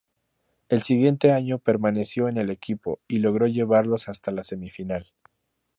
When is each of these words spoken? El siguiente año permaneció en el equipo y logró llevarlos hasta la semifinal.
El 0.69 0.81
siguiente 0.81 1.31
año 1.31 1.59
permaneció 1.59 2.27
en 2.27 2.39
el 2.39 2.49
equipo 2.49 2.99
y 3.07 3.19
logró 3.19 3.45
llevarlos 3.45 4.09
hasta 4.09 4.31
la 4.31 4.43
semifinal. 4.43 5.13